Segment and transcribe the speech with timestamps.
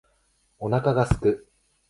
[0.57, 1.47] お腹が空く